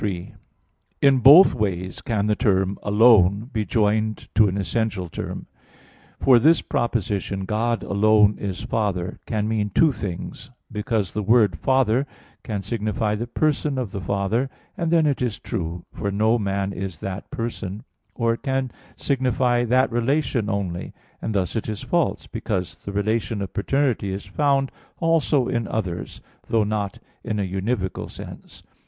[0.01, 0.33] 3:
[1.03, 5.45] In both ways can the term "alone" be joined to an essential term.
[6.19, 12.07] For this proposition, "God alone is Father," can mean two things, because the word "Father"
[12.41, 16.73] can signify the person of the Father; and then it is true; for no man
[16.73, 17.83] is that person:
[18.15, 23.39] or it can signify that relation only; and thus it is false, because the relation
[23.39, 28.63] of paternity is found also in others, though not in a univocal sense.